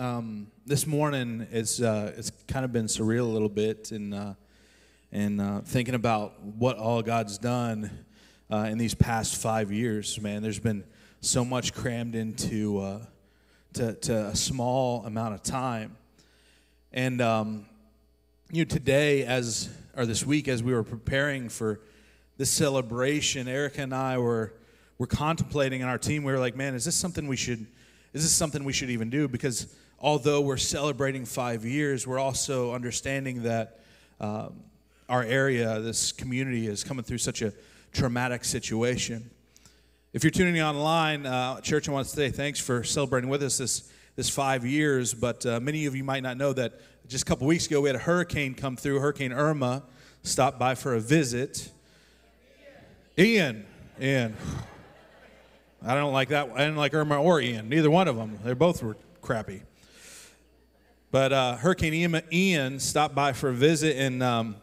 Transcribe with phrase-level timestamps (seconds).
[0.00, 4.32] Um, this morning it's uh, it's kind of been surreal a little bit, and uh,
[5.12, 7.90] and uh, thinking about what all God's done
[8.50, 10.18] uh, in these past five years.
[10.18, 10.84] Man, there's been
[11.20, 13.00] so much crammed into uh,
[13.74, 15.98] to, to a small amount of time,
[16.94, 17.66] and um,
[18.50, 21.78] you know today as or this week as we were preparing for
[22.38, 24.54] this celebration, Erica and I were
[24.96, 26.24] were contemplating in our team.
[26.24, 27.66] We were like, man, is this something we should?
[28.14, 29.28] Is this something we should even do?
[29.28, 29.66] Because
[30.00, 33.80] although we're celebrating five years, we're also understanding that
[34.20, 34.60] um,
[35.08, 37.52] our area, this community, is coming through such a
[37.92, 39.30] traumatic situation.
[40.12, 43.42] If you're tuning in online, uh, church, I want to say thanks for celebrating with
[43.42, 45.14] us this this five years.
[45.14, 47.88] But uh, many of you might not know that just a couple weeks ago we
[47.88, 48.98] had a hurricane come through.
[49.00, 49.82] Hurricane Irma
[50.22, 51.70] stopped by for a visit.
[53.18, 53.66] Ian,
[54.00, 54.36] Ian.
[55.82, 56.50] I don't like that.
[56.54, 57.68] I didn't like Irma or Ian.
[57.68, 58.38] Neither one of them.
[58.44, 59.62] They both were crappy.
[61.12, 64.54] But uh, Hurricane Ian, stopped by for a visit and um,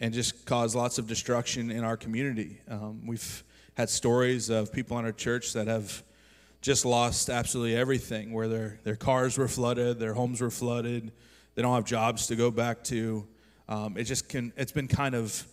[0.00, 2.60] and just caused lots of destruction in our community.
[2.66, 3.44] Um, we've
[3.76, 6.02] had stories of people in our church that have
[6.62, 11.12] just lost absolutely everything, where their their cars were flooded, their homes were flooded,
[11.54, 13.26] they don't have jobs to go back to.
[13.68, 14.54] Um, it just can.
[14.56, 15.46] It's been kind of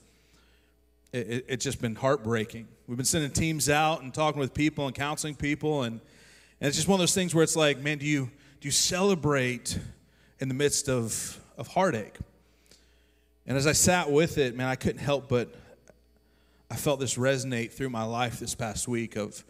[1.12, 2.70] it, it's just been heartbreaking.
[2.88, 6.00] We've been sending teams out and talking with people and counseling people, and,
[6.62, 8.72] and it's just one of those things where it's like, man, do you do you
[8.72, 9.78] celebrate
[10.44, 12.18] in the midst of, of heartache?
[13.48, 15.56] And as I sat with it, man, I couldn't help but
[16.70, 19.42] I felt this resonate through my life this past week of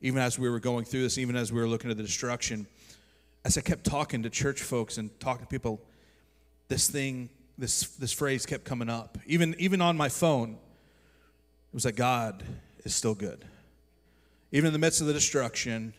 [0.00, 2.66] even as we were going through this, even as we were looking at the destruction,
[3.44, 5.82] as I kept talking to church folks and talking to people,
[6.68, 9.18] this thing, this this phrase kept coming up.
[9.26, 12.42] Even even on my phone, it was that God
[12.84, 13.44] is still good.
[14.50, 15.92] Even in the midst of the destruction,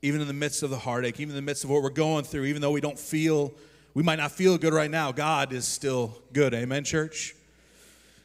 [0.00, 2.22] even in the midst of the heartache, even in the midst of what we're going
[2.22, 3.52] through, even though we don't feel,
[3.94, 6.54] we might not feel good right now, God is still good.
[6.54, 7.34] Amen, church?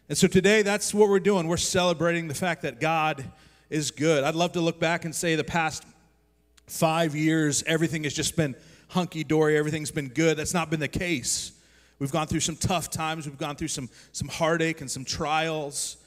[0.07, 1.47] And so today, that's what we're doing.
[1.47, 3.25] We're celebrating the fact that God
[3.69, 4.23] is good.
[4.23, 5.83] I'd love to look back and say the past
[6.67, 8.55] five years, everything has just been
[8.89, 10.37] hunky dory, everything's been good.
[10.37, 11.51] That's not been the case.
[11.97, 15.97] We've gone through some tough times, we've gone through some, some heartache and some trials.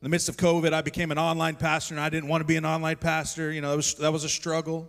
[0.00, 2.46] In the midst of COVID, I became an online pastor, and I didn't want to
[2.46, 3.50] be an online pastor.
[3.50, 4.88] You know, that was, that was a struggle.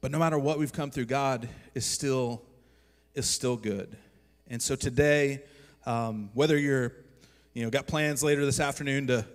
[0.00, 2.42] But no matter what we've come through, God is still
[3.14, 3.96] is still good.
[4.48, 5.42] And so today,
[5.86, 6.92] um, whether you're,
[7.54, 9.26] you know, got plans later this afternoon to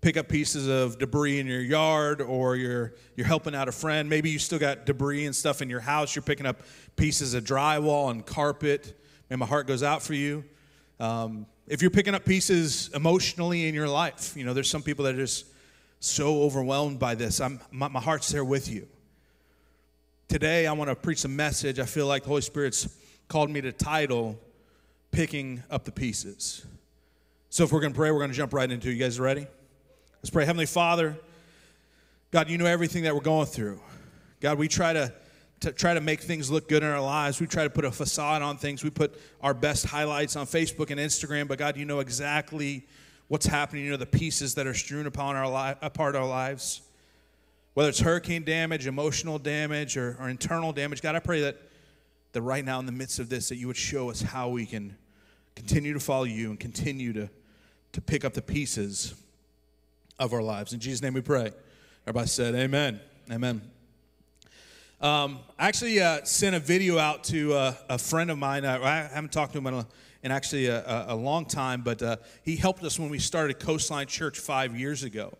[0.00, 4.08] pick up pieces of debris in your yard, or you're you're helping out a friend,
[4.08, 6.14] maybe you still got debris and stuff in your house.
[6.14, 6.60] You're picking up
[6.96, 9.00] pieces of drywall and carpet.
[9.30, 10.44] And my heart goes out for you.
[11.00, 15.06] Um, if you're picking up pieces emotionally in your life, you know, there's some people
[15.06, 15.46] that are just
[16.00, 17.40] so overwhelmed by this.
[17.40, 18.86] I'm, my, my heart's there with you.
[20.34, 22.88] Today, I want to preach a message I feel like the Holy Spirit's
[23.28, 24.36] called me to title
[25.12, 26.66] Picking Up the Pieces.
[27.50, 28.94] So, if we're going to pray, we're going to jump right into it.
[28.94, 29.46] You guys ready?
[30.16, 30.44] Let's pray.
[30.44, 31.16] Heavenly Father,
[32.32, 33.80] God, you know everything that we're going through.
[34.40, 35.12] God, we try to
[35.60, 37.40] to try to make things look good in our lives.
[37.40, 38.82] We try to put a facade on things.
[38.82, 41.46] We put our best highlights on Facebook and Instagram.
[41.46, 42.88] But God, you know exactly
[43.28, 43.84] what's happening.
[43.84, 46.80] You know the pieces that are strewn upon our li- apart our lives.
[47.74, 51.58] Whether it's hurricane damage, emotional damage, or, or internal damage, God, I pray that
[52.32, 54.66] that right now in the midst of this, that you would show us how we
[54.66, 54.96] can
[55.54, 57.28] continue to follow you and continue to
[57.92, 59.14] to pick up the pieces
[60.18, 60.72] of our lives.
[60.72, 61.52] In Jesus' name, we pray.
[62.06, 63.62] Everybody said, "Amen." Amen.
[65.00, 68.66] Um, I actually uh, sent a video out to uh, a friend of mine.
[68.66, 69.86] Uh, I haven't talked to him in, a,
[70.22, 74.06] in actually a, a, long time, but uh, he helped us when we started Coastline
[74.06, 75.36] Church five years ago.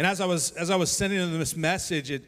[0.00, 2.22] And as I was as I was sending them this message, it,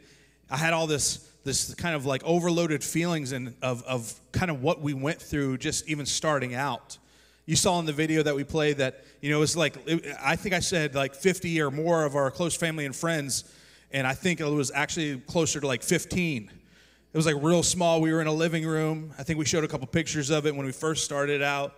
[0.50, 4.62] I had all this this kind of like overloaded feelings and of of kind of
[4.62, 6.98] what we went through just even starting out.
[7.46, 10.04] You saw in the video that we played that you know it was like it,
[10.22, 13.50] I think I said like 50 or more of our close family and friends
[13.90, 16.50] and I think it was actually closer to like 15.
[16.50, 18.02] It was like real small.
[18.02, 19.14] We were in a living room.
[19.18, 21.75] I think we showed a couple pictures of it when we first started out.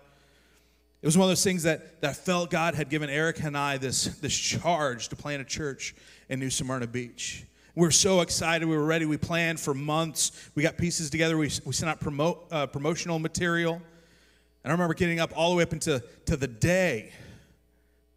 [1.05, 3.59] It was one of those things that, that I felt God had given Erica and
[3.59, 5.95] I this, this charge to plant a church
[6.31, 7.45] in New Smyrna Beach.
[7.75, 8.67] We were so excited.
[8.67, 9.05] We were ready.
[9.05, 10.33] We planned for months.
[10.55, 11.37] We got pieces together.
[11.37, 13.75] We, we sent out promote, uh, promotional material.
[13.75, 13.83] And
[14.65, 17.13] I remember getting up all the way up into to the day,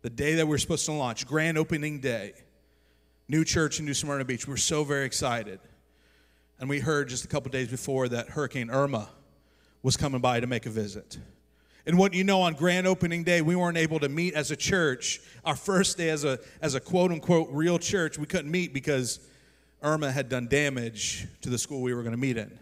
[0.02, 2.36] the day that we were supposed to launch, grand opening day,
[3.28, 4.48] new church in New Smyrna Beach.
[4.48, 5.60] We were so very excited.
[6.58, 9.10] And we heard just a couple days before that Hurricane Irma
[9.84, 11.18] was coming by to make a visit.
[11.88, 14.58] And what you know, on grand opening day, we weren't able to meet as a
[14.58, 15.22] church.
[15.46, 19.22] Our first day as a, as a quote unquote real church, we couldn't meet because
[19.82, 22.60] Irma had done damage to the school we were going to meet in.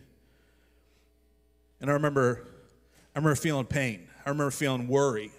[1.81, 2.45] And I remember,
[3.16, 4.07] I remember feeling pain.
[4.27, 5.31] I remember feeling worry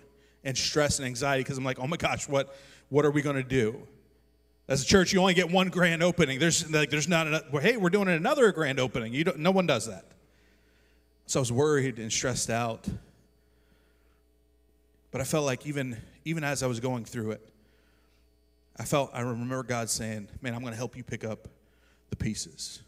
[0.43, 2.57] and stress and anxiety because I'm like, oh my gosh, what,
[2.89, 3.81] what are we going to do?
[4.67, 6.41] As a church, you only get one grand opening.
[6.41, 7.45] There's like, there's not enough.
[7.53, 9.13] Well, hey, we're doing another grand opening.
[9.13, 10.07] You don't, no one does that.
[11.27, 12.89] So I was worried and stressed out.
[15.17, 15.97] But I felt like even
[16.27, 17.49] even as I was going through it,
[18.79, 21.49] I felt I remember God saying, "Man, I'm going to help you pick up
[22.11, 22.83] the pieces."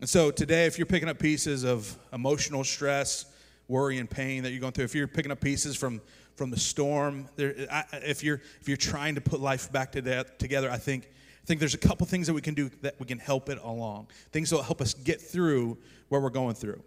[0.00, 3.26] And so today, if you're picking up pieces of emotional stress,
[3.68, 6.00] worry, and pain that you're going through, if you're picking up pieces from
[6.34, 10.02] from the storm, there, I, if you're if you're trying to put life back to
[10.02, 12.98] that, together, I think I think there's a couple things that we can do that
[12.98, 14.08] we can help it along.
[14.32, 16.82] Things that will help us get through what we're going through.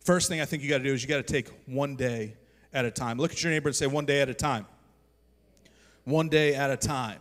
[0.00, 2.36] First thing I think you got to do is you got to take one day
[2.72, 3.18] at a time.
[3.18, 4.66] Look at your neighbor and say, one day at a time.
[6.04, 7.20] One day at a time.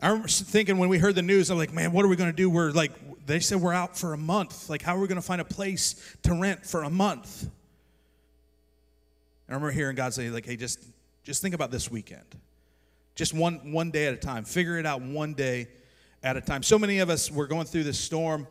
[0.00, 2.30] I remember thinking when we heard the news, I'm like, man, what are we going
[2.30, 2.50] to do?
[2.50, 2.92] We're like,
[3.26, 4.68] they said we're out for a month.
[4.68, 7.48] Like, how are we going to find a place to rent for a month?
[9.48, 10.84] I remember hearing God say, like, hey, just,
[11.24, 12.24] just think about this weekend.
[13.14, 14.44] Just one, one day at a time.
[14.44, 15.68] Figure it out one day
[16.22, 16.62] at a time.
[16.62, 18.46] So many of us, we're going through this storm.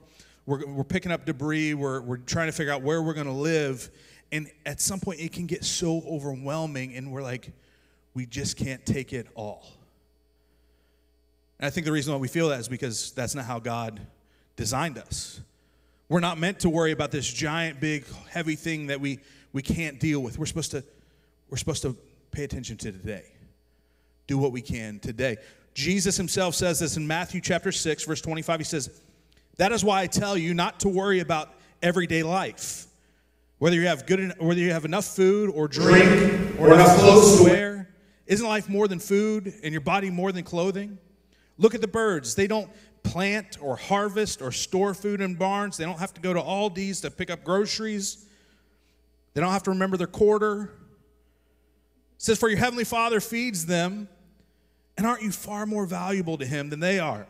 [0.48, 1.74] We're, we're picking up debris.
[1.76, 3.90] We're, we're trying to figure out where we're going to live.
[4.32, 7.52] And at some point, it can get so overwhelming, and we're like,
[8.14, 9.66] we just can't take it all.
[11.60, 14.02] And I think the reason why we feel that is because that's not how God
[14.56, 15.42] designed us.
[16.10, 19.20] We're not meant to worry about this giant, big, heavy thing that we,
[19.54, 20.38] we can't deal with.
[20.38, 20.84] We're supposed to,
[21.50, 21.96] we're supposed to
[22.32, 23.26] pay attention to today.
[24.28, 25.38] Do what we can today.
[25.74, 28.60] Jesus himself says this in Matthew chapter 6, verse 25.
[28.60, 29.02] He says,
[29.58, 32.88] That is why I tell you not to worry about everyday life
[33.66, 37.00] whether you have good, whether you have enough food or drink, drink or, or, enough
[37.00, 37.90] clothes to wear,
[38.28, 41.00] isn't life more than food and your body more than clothing?
[41.58, 42.36] Look at the birds.
[42.36, 42.70] They don't
[43.02, 45.78] plant or harvest or store food in barns.
[45.78, 48.28] They don't have to go to Aldi's to pick up groceries.
[49.34, 50.66] They don't have to remember their quarter.
[50.66, 50.70] It
[52.20, 54.08] says, For your heavenly Father feeds them,
[54.96, 57.26] and aren't you far more valuable to Him than they are?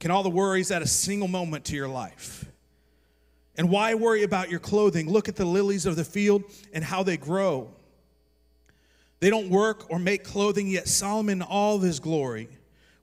[0.00, 2.46] Can all the worries add a single moment to your life?
[3.56, 5.08] And why worry about your clothing?
[5.08, 7.70] Look at the lilies of the field and how they grow.
[9.20, 12.48] They don't work or make clothing, yet Solomon, in all his glory,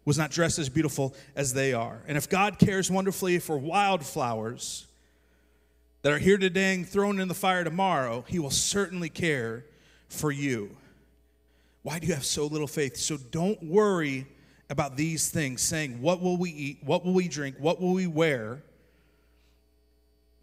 [0.05, 2.03] was not dressed as beautiful as they are.
[2.07, 4.87] And if God cares wonderfully for wildflowers
[6.01, 9.65] that are here today and thrown in the fire tomorrow, he will certainly care
[10.09, 10.75] for you.
[11.83, 12.97] Why do you have so little faith?
[12.97, 14.27] So don't worry
[14.69, 16.79] about these things, saying, What will we eat?
[16.83, 17.55] What will we drink?
[17.59, 18.61] What will we wear?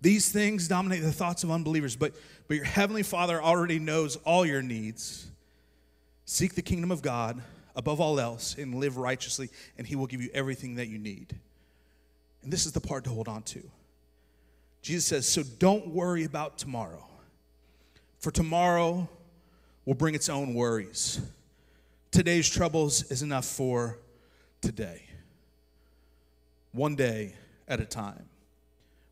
[0.00, 2.15] These things dominate the thoughts of unbelievers, but,
[2.47, 5.31] but your heavenly Father already knows all your needs.
[6.25, 7.43] Seek the kingdom of God
[7.75, 11.37] above all else and live righteously, and He will give you everything that you need.
[12.43, 13.62] And this is the part to hold on to.
[14.83, 17.05] Jesus says, So don't worry about tomorrow,
[18.21, 19.09] for tomorrow
[19.85, 21.21] will bring its own worries.
[22.11, 23.99] Today's troubles is enough for
[24.61, 25.02] today,
[26.73, 27.35] one day
[27.67, 28.28] at a time.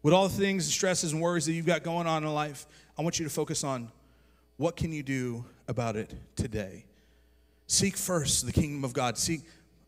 [0.07, 2.69] With all the things, and stresses, and worries that you've got going on in life,
[2.97, 3.91] I want you to focus on
[4.57, 6.85] what can you do about it today.
[7.67, 9.19] Seek first the kingdom of God.
[9.19, 9.41] Seek,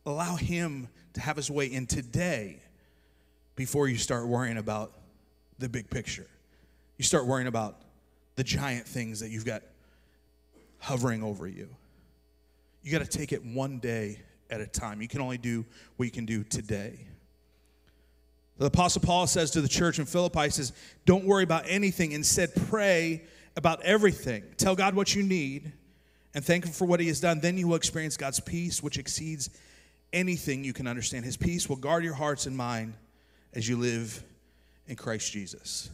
[0.04, 2.60] allow Him to have His way in today
[3.54, 4.92] before you start worrying about
[5.60, 6.26] the big picture.
[6.96, 7.80] You start worrying about
[8.34, 9.62] the giant things that you've got
[10.80, 11.68] hovering over you.
[12.82, 14.18] You got to take it one day
[14.50, 15.00] at a time.
[15.00, 17.06] You can only do what you can do today.
[18.58, 20.72] The Apostle Paul says to the church in Philippi, he says,
[21.06, 22.12] Don't worry about anything.
[22.12, 23.22] Instead, pray
[23.56, 24.42] about everything.
[24.56, 25.72] Tell God what you need
[26.34, 27.40] and thank Him for what He has done.
[27.40, 29.50] Then you will experience God's peace, which exceeds
[30.12, 31.24] anything you can understand.
[31.24, 32.94] His peace will guard your hearts and mind
[33.54, 34.22] as you live
[34.86, 35.90] in Christ Jesus.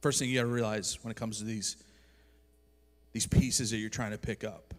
[0.00, 1.76] First thing you got to realize when it comes to these,
[3.12, 4.72] these pieces that you're trying to pick up,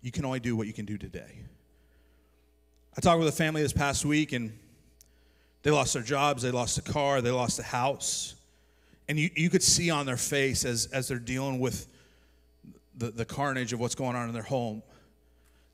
[0.00, 1.40] you can only do what you can do today.
[2.96, 4.58] I talked with a family this past week, and
[5.66, 8.36] they lost their jobs, they lost a car, they lost a house.
[9.08, 11.88] And you, you could see on their face as, as they're dealing with
[12.96, 14.84] the, the carnage of what's going on in their home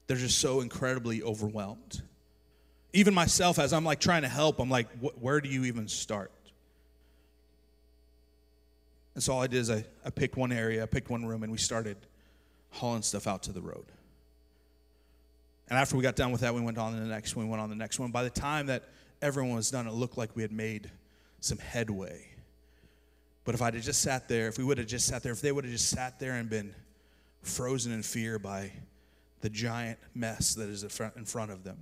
[0.06, 2.02] they're just so incredibly overwhelmed.
[2.92, 6.30] Even myself, as I'm like trying to help, I'm like, where do you even start?
[9.14, 11.42] And so all I did is I, I picked one area, I picked one room,
[11.42, 11.96] and we started
[12.70, 13.84] hauling stuff out to the road.
[15.68, 17.50] And after we got done with that, we went on to the next one, we
[17.50, 18.10] went on the next one.
[18.10, 18.84] By the time that
[19.22, 20.90] everyone was done, it looked like we had made
[21.40, 22.26] some headway.
[23.44, 25.40] But if I'd have just sat there, if we would have just sat there, if
[25.40, 26.74] they would have just sat there and been
[27.42, 28.72] frozen in fear by
[29.40, 31.78] the giant mess that is in front of them,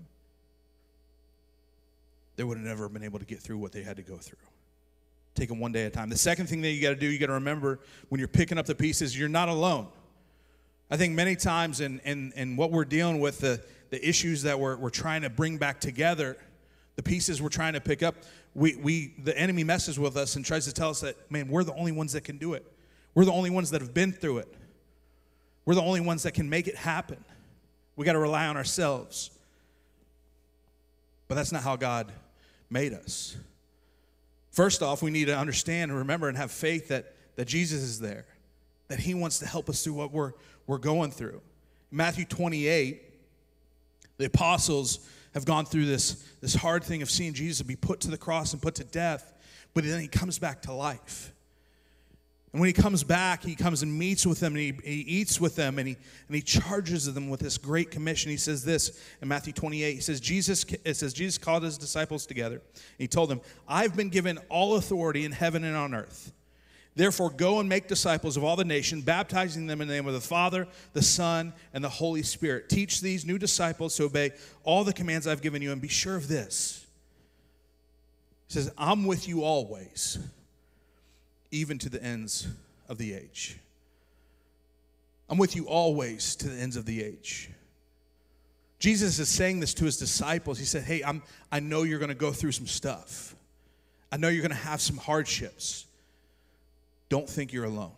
[2.36, 4.38] they would have never been able to get through what they had to go through.
[5.34, 6.08] Take them one day at a time.
[6.08, 8.56] The second thing that you got to do, you got to remember when you're picking
[8.58, 9.88] up the pieces, you're not alone.
[10.90, 14.58] I think many times in, in, in what we're dealing with, the, the issues that
[14.58, 16.36] we're, we're trying to bring back together,
[17.00, 18.14] the pieces we're trying to pick up,
[18.54, 21.64] we, we, the enemy messes with us and tries to tell us that, man, we're
[21.64, 22.70] the only ones that can do it.
[23.14, 24.54] We're the only ones that have been through it.
[25.64, 27.24] We're the only ones that can make it happen.
[27.96, 29.30] We got to rely on ourselves.
[31.26, 32.12] But that's not how God
[32.68, 33.34] made us.
[34.50, 37.98] First off, we need to understand and remember and have faith that, that Jesus is
[37.98, 38.26] there,
[38.88, 40.32] that He wants to help us through what we're,
[40.66, 41.40] we're going through.
[41.90, 43.02] Matthew 28,
[44.18, 48.10] the apostles have gone through this, this hard thing of seeing Jesus be put to
[48.10, 49.32] the cross and put to death,
[49.74, 51.32] but then he comes back to life.
[52.52, 55.40] And when he comes back, he comes and meets with them and he, he eats
[55.40, 55.96] with them and he,
[56.26, 58.28] and he charges them with this great commission.
[58.30, 59.94] He says this in Matthew 28.
[59.94, 62.60] He says, Jesus, it says, Jesus called his disciples together.
[62.98, 66.32] He told them, I've been given all authority in heaven and on earth.
[66.96, 70.12] Therefore, go and make disciples of all the nation, baptizing them in the name of
[70.12, 72.68] the Father, the Son, and the Holy Spirit.
[72.68, 74.32] Teach these new disciples to obey
[74.64, 76.84] all the commands I've given you, and be sure of this.
[78.48, 80.18] He says, I'm with you always,
[81.52, 82.48] even to the ends
[82.88, 83.56] of the age.
[85.28, 87.50] I'm with you always to the ends of the age.
[88.80, 90.58] Jesus is saying this to his disciples.
[90.58, 93.36] He said, Hey, I'm, I know you're going to go through some stuff.
[94.10, 95.86] I know you're going to have some hardships
[97.10, 97.92] don't think you're alone.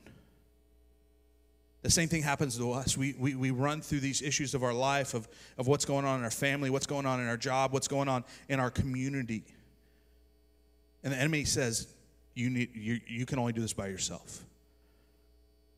[1.83, 2.97] The same thing happens to us.
[2.97, 5.29] We, we, we run through these issues of our life, of,
[5.59, 8.09] of what's going on in our family, what's going on in our job, what's going
[8.09, 9.45] on in our community.
[11.03, 11.89] And the enemy says,
[12.35, 14.45] you, need, you, you can only do this by yourself.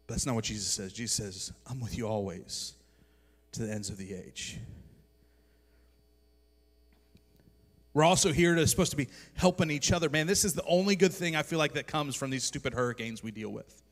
[0.06, 0.92] But that's not what Jesus says.
[0.92, 2.74] Jesus says, I'm with you always
[3.52, 4.58] to the ends of the age.
[7.94, 10.10] We're also here to supposed to be helping each other.
[10.10, 12.74] Man, this is the only good thing I feel like that comes from these stupid
[12.74, 13.82] hurricanes we deal with.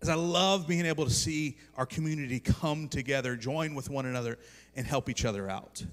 [0.00, 4.38] As I love being able to see our community come together, join with one another,
[4.74, 5.84] and help each other out.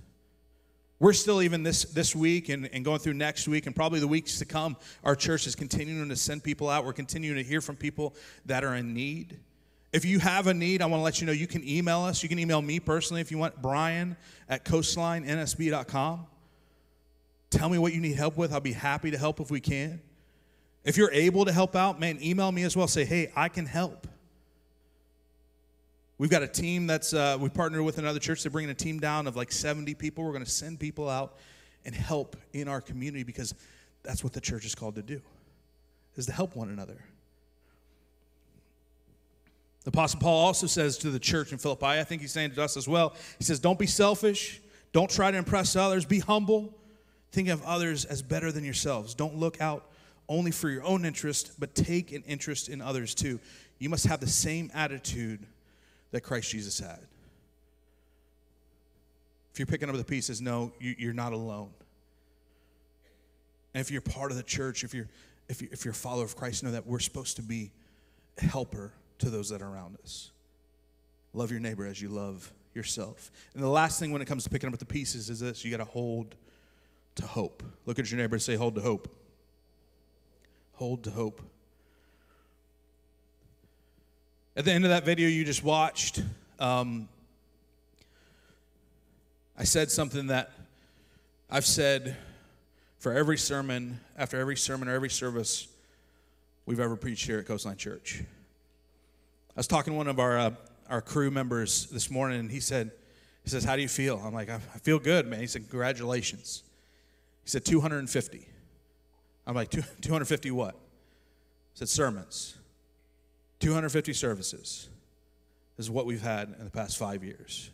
[0.99, 4.07] We're still even this this week and, and going through next week and probably the
[4.07, 6.85] weeks to come, our church is continuing to send people out.
[6.85, 9.39] We're continuing to hear from people that are in need.
[9.91, 12.23] If you have a need, I want to let you know you can email us.
[12.23, 14.15] You can email me personally if you want, Brian
[14.47, 16.27] at coastlinensb.com.
[17.53, 18.51] Tell me what you need help with.
[18.51, 20.01] I'll be happy to help if we can.
[20.83, 22.87] If you're able to help out, man, email me as well.
[22.87, 24.07] Say, hey, I can help.
[26.17, 28.41] We've got a team that's, uh, we partnered with another church.
[28.41, 30.23] They're bringing a team down of like 70 people.
[30.23, 31.37] We're going to send people out
[31.85, 33.53] and help in our community because
[34.01, 35.21] that's what the church is called to do,
[36.15, 37.05] is to help one another.
[39.83, 42.63] The Apostle Paul also says to the church in Philippi, I think he's saying to
[42.63, 44.59] us as well, he says, Don't be selfish.
[44.91, 46.03] Don't try to impress others.
[46.03, 46.73] Be humble.
[47.33, 49.15] Think of others as better than yourselves.
[49.15, 49.89] Don't look out
[50.29, 53.39] only for your own interest, but take an interest in others too.
[53.79, 55.45] You must have the same attitude
[56.11, 56.99] that Christ Jesus had.
[59.51, 61.71] If you're picking up the pieces, no, you're not alone.
[63.73, 65.09] And if you're part of the church, if you're
[65.49, 67.71] if you're, if you're a follower of Christ, know that we're supposed to be
[68.37, 70.31] a helper to those that are around us.
[71.33, 73.31] Love your neighbor as you love yourself.
[73.53, 75.71] And the last thing when it comes to picking up the pieces is this you
[75.71, 76.35] got to hold
[77.15, 77.63] to hope.
[77.85, 79.07] Look at your neighbor and say, Hold to hope.
[80.73, 81.41] Hold to hope.
[84.55, 86.21] At the end of that video you just watched,
[86.59, 87.09] um,
[89.57, 90.51] I said something that
[91.49, 92.15] I've said
[92.97, 95.67] for every sermon, after every sermon or every service
[96.65, 98.21] we've ever preached here at Coastline Church.
[98.21, 100.51] I was talking to one of our, uh,
[100.89, 102.91] our crew members this morning, and he said,
[103.43, 104.21] he says, How do you feel?
[104.23, 105.41] I'm like, I feel good, man.
[105.41, 106.63] He said, Congratulations.
[107.43, 108.47] He said, 250.
[109.45, 110.73] I'm like, 250 what?
[110.73, 112.55] He said, sermons.
[113.59, 114.89] 250 services
[115.77, 117.71] this is what we've had in the past five years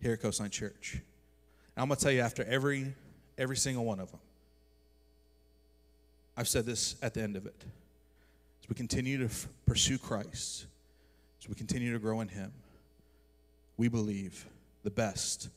[0.00, 0.94] here at Coastline Church.
[0.94, 2.94] And I'm going to tell you, after every,
[3.36, 4.20] every single one of them,
[6.36, 7.64] I've said this at the end of it.
[8.62, 10.66] As we continue to f- pursue Christ,
[11.42, 12.52] as we continue to grow in Him,
[13.76, 14.46] we believe
[14.84, 15.48] the best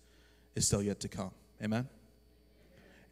[0.56, 1.32] is still yet to come.
[1.64, 1.88] Amen?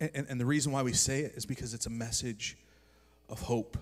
[0.01, 2.57] And, and, the reason why we say it is because it's a message
[3.29, 3.77] of hope.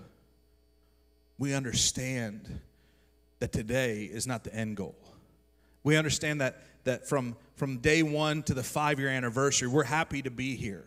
[1.38, 2.60] We understand
[3.38, 4.94] that today is not the end goal.
[5.82, 10.20] We understand that, that from, from day one to the five year anniversary, we're happy
[10.20, 10.84] to be here.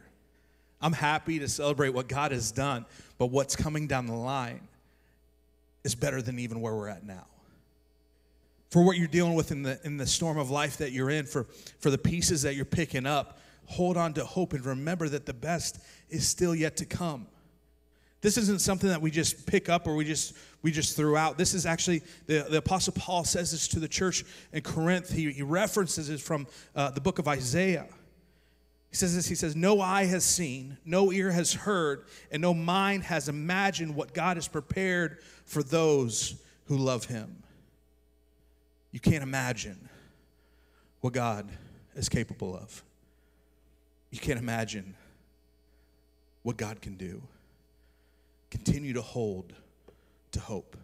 [0.79, 2.85] I'm happy to celebrate what God has done,
[3.17, 4.67] but what's coming down the line
[5.83, 7.25] is better than even where we're at now.
[8.69, 11.25] For what you're dealing with in the, in the storm of life that you're in,
[11.25, 11.45] for,
[11.79, 15.33] for the pieces that you're picking up, hold on to hope and remember that the
[15.33, 15.79] best
[16.09, 17.27] is still yet to come.
[18.21, 21.37] This isn't something that we just pick up or we just we just threw out.
[21.37, 25.11] This is actually the, the apostle Paul says this to the church in Corinth.
[25.11, 27.87] He, he references it from uh, the book of Isaiah.
[28.89, 29.27] He says this.
[29.27, 33.93] He says, "No eye has seen, no ear has heard, and no mind has imagined
[33.93, 37.43] what God has prepared for those who love Him."
[38.91, 39.89] You can't imagine
[41.01, 41.49] what God
[41.95, 42.83] is capable of.
[44.13, 44.93] You can't imagine
[46.43, 47.23] what God can do
[48.51, 49.51] continue to hold
[50.33, 50.77] to hope.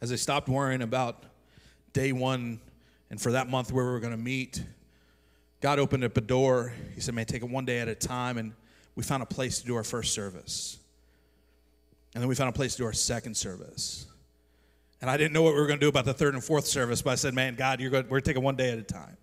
[0.00, 1.24] As I stopped worrying about
[1.92, 2.60] day one
[3.10, 4.62] and for that month where we were going to meet,
[5.60, 6.72] God opened up a door.
[6.94, 8.38] He said, Man, take it one day at a time.
[8.38, 8.52] And
[8.94, 10.78] we found a place to do our first service.
[12.14, 14.06] And then we found a place to do our second service.
[15.00, 16.66] And I didn't know what we were going to do about the third and fourth
[16.66, 19.16] service, but I said, Man, God, you're going, we're taking one day at a time.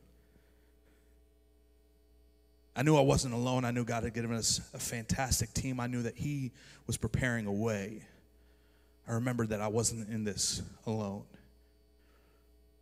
[2.76, 3.66] I knew I wasn't alone.
[3.66, 5.80] I knew God had given us a fantastic team.
[5.80, 6.52] I knew that He
[6.88, 8.02] was preparing a way.
[9.08, 11.24] I remembered that I wasn't in this alone.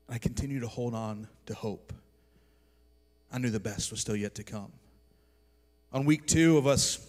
[0.07, 1.93] I continued to hold on to hope.
[3.31, 4.71] I knew the best was still yet to come.
[5.93, 7.07] On week two of us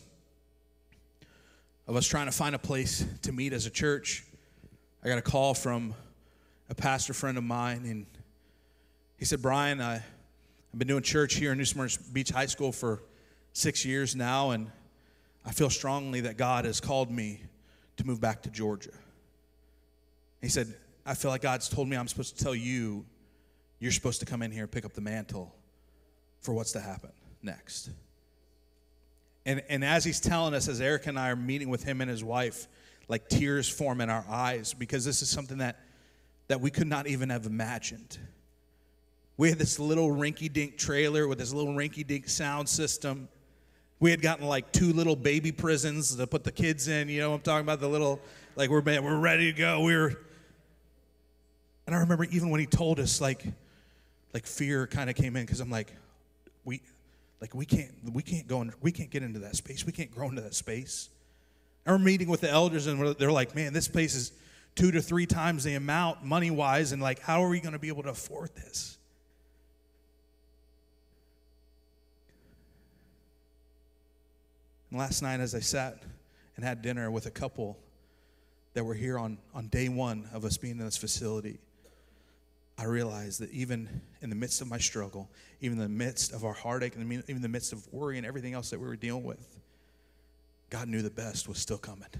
[1.88, 4.24] of us trying to find a place to meet as a church,
[5.04, 5.94] I got a call from
[6.70, 8.06] a pastor friend of mine, and
[9.16, 10.02] he said, Brian, I
[10.72, 13.02] I've been doing church here in New Smyrna Beach High School for
[13.52, 14.70] six years now, and
[15.44, 17.42] I feel strongly that God has called me
[17.98, 18.92] to move back to Georgia.
[20.40, 23.04] He said, I feel like God's told me I'm supposed to tell you
[23.80, 25.54] you're supposed to come in here and pick up the mantle
[26.40, 27.90] for what's to happen next.
[29.44, 32.08] And, and as he's telling us, as Erica and I are meeting with him and
[32.08, 32.66] his wife,
[33.08, 35.80] like tears form in our eyes because this is something that,
[36.48, 38.16] that we could not even have imagined.
[39.42, 43.28] We had this little rinky dink trailer with this little rinky dink sound system.
[43.98, 47.08] We had gotten like two little baby prisons to put the kids in.
[47.08, 48.20] You know, I'm talking about the little,
[48.54, 49.80] like we're we're ready to go.
[49.80, 50.16] We were,
[51.88, 53.44] and I remember even when he told us, like,
[54.32, 55.92] like fear kind of came in because I'm like,
[56.64, 56.80] we,
[57.40, 59.84] like we can't we can't go in, we can't get into that space.
[59.84, 61.08] We can't grow into that space.
[61.84, 64.30] I remember meeting with the elders and they're like, man, this place is
[64.76, 67.80] two to three times the amount money wise, and like, how are we going to
[67.80, 68.98] be able to afford this?
[74.92, 76.02] And last night, as I sat
[76.54, 77.78] and had dinner with a couple
[78.74, 81.60] that were here on, on day one of us being in this facility,
[82.76, 85.30] I realized that even in the midst of my struggle,
[85.62, 88.26] even in the midst of our heartache, and even in the midst of worry and
[88.26, 89.56] everything else that we were dealing with,
[90.68, 92.10] God knew the best was still coming.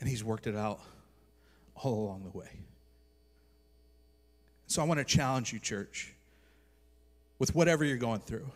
[0.00, 0.80] And He's worked it out
[1.76, 2.50] all along the way.
[4.66, 6.14] So I want to challenge you, church,
[7.38, 8.50] with whatever you're going through.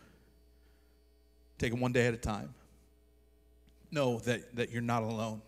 [1.58, 2.54] Take it one day at a time.
[3.90, 5.40] Know that, that you're not alone.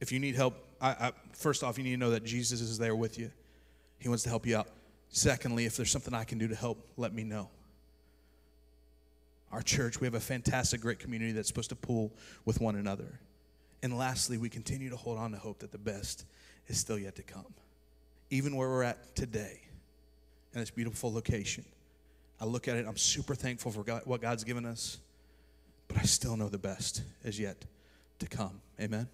[0.00, 2.78] If you need help, I, I, first off, you need to know that Jesus is
[2.78, 3.30] there with you.
[3.98, 4.68] He wants to help you out.
[5.08, 7.48] Secondly, if there's something I can do to help, let me know.
[9.52, 12.12] Our church, we have a fantastic, great community that's supposed to pull
[12.44, 13.20] with one another.
[13.82, 16.24] And lastly, we continue to hold on to hope that the best
[16.66, 17.54] is still yet to come.
[18.30, 19.60] Even where we're at today,
[20.52, 21.64] in this beautiful location,
[22.40, 24.98] I look at it, I'm super thankful for God, what God's given us
[25.88, 27.64] but I still know the best is yet
[28.18, 28.60] to come.
[28.80, 29.08] Amen.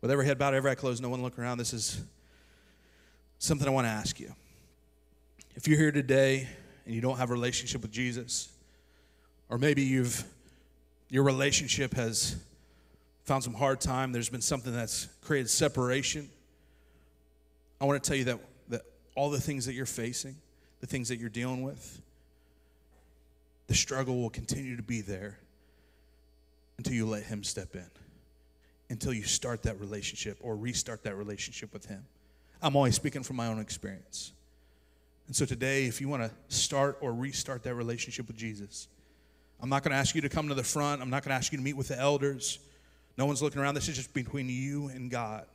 [0.00, 2.02] With every head bowed, every eye closed, no one look around, this is
[3.38, 4.32] something I want to ask you.
[5.54, 6.48] If you're here today
[6.86, 8.48] and you don't have a relationship with Jesus,
[9.48, 10.24] or maybe you've
[11.10, 12.36] your relationship has
[13.24, 16.28] found some hard time, there's been something that's created separation.
[17.80, 18.82] I want to tell you that, that
[19.16, 20.36] all the things that you're facing,
[20.80, 22.00] the things that you're dealing with,
[23.70, 25.38] the struggle will continue to be there
[26.76, 27.86] until you let Him step in,
[28.88, 32.04] until you start that relationship or restart that relationship with Him.
[32.60, 34.32] I'm always speaking from my own experience.
[35.28, 38.88] And so today, if you want to start or restart that relationship with Jesus,
[39.62, 41.00] I'm not going to ask you to come to the front.
[41.00, 42.58] I'm not going to ask you to meet with the elders.
[43.16, 43.76] No one's looking around.
[43.76, 45.46] This is just between you and God.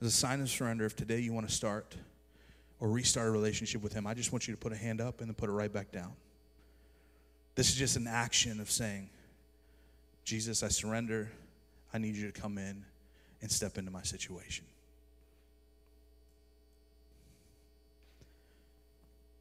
[0.00, 1.94] As a sign of surrender, if today you want to start
[2.80, 5.20] or restart a relationship with Him, I just want you to put a hand up
[5.20, 6.14] and then put it right back down.
[7.54, 9.10] This is just an action of saying,
[10.24, 11.30] Jesus, I surrender.
[11.92, 12.84] I need you to come in
[13.42, 14.64] and step into my situation.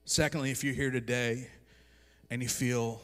[0.05, 1.47] Secondly, if you're here today
[2.29, 3.01] and you feel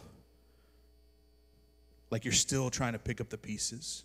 [2.10, 4.04] like you're still trying to pick up the pieces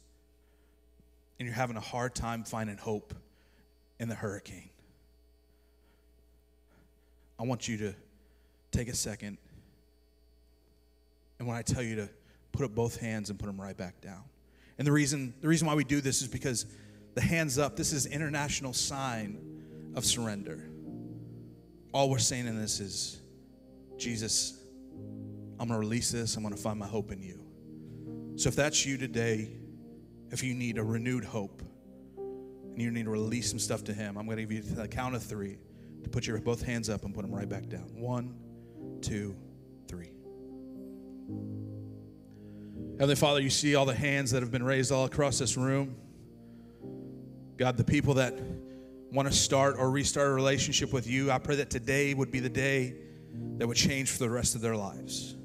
[1.38, 3.12] and you're having a hard time finding hope
[3.98, 4.70] in the hurricane,
[7.40, 7.94] I want you to
[8.70, 9.38] take a second.
[11.42, 12.09] And when I tell you to
[12.52, 14.22] put up both hands and put them right back down.
[14.78, 16.66] And the reason, the reason why we do this is because
[17.16, 20.70] the hands up, this is international sign of surrender.
[21.92, 23.20] All we're saying in this is,
[23.96, 24.57] Jesus,
[25.59, 26.37] I'm going to release this.
[26.37, 27.44] I'm going to find my hope in you.
[28.37, 29.50] So if that's you today,
[30.31, 31.61] if you need a renewed hope
[32.16, 34.87] and you need to release some stuff to Him, I'm going to give you the
[34.87, 35.59] count of three
[36.05, 37.88] to put your both hands up and put them right back down.
[37.96, 38.37] One,
[39.00, 39.35] two,
[39.88, 40.12] three.
[42.98, 45.96] Heavenly Father, you see all the hands that have been raised all across this room.
[47.56, 48.38] God, the people that
[49.12, 52.40] want to start or restart a relationship with you, I pray that today would be
[52.40, 52.94] the day
[53.58, 55.37] that would change for the rest of their lives.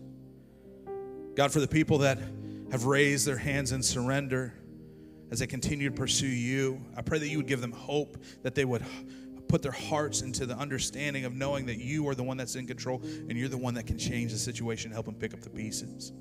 [1.35, 2.19] God, for the people that
[2.71, 4.53] have raised their hands in surrender
[5.31, 8.55] as they continue to pursue you, I pray that you would give them hope, that
[8.55, 8.83] they would
[9.47, 12.67] put their hearts into the understanding of knowing that you are the one that's in
[12.67, 15.49] control and you're the one that can change the situation, help them pick up the
[15.49, 16.11] pieces.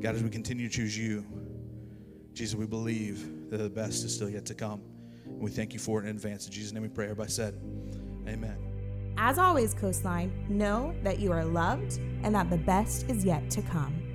[0.00, 1.24] God, as we continue to choose you,
[2.32, 4.80] Jesus, we believe that the best is still yet to come.
[5.26, 6.46] And we thank you for it in advance.
[6.46, 7.06] In Jesus' name we pray.
[7.06, 7.60] Everybody said,
[8.26, 8.56] Amen.
[9.16, 13.62] As always, Coastline, know that you are loved and that the best is yet to
[13.62, 14.11] come.